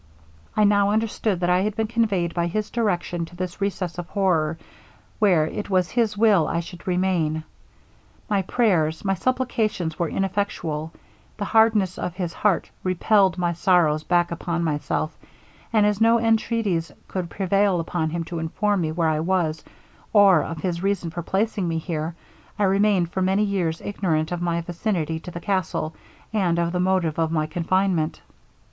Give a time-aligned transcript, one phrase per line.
[0.57, 4.09] 'I now understood that I had been conveyed by his direction to this recess of
[4.09, 4.57] horror,
[5.19, 7.43] where it was his will I should remain.
[8.27, 10.91] My prayers, my supplications, were ineffectual;
[11.37, 15.15] the hardness of his heart repelled my sorrows back upon myself;
[15.71, 19.63] and as no entreaties could prevail upon him to inform me where I was,
[20.13, 22.15] or of his reason for placing me here,
[22.57, 25.93] I remained for many years ignorant of my vicinity to the castle,
[26.33, 28.19] and of the motive of my confinement.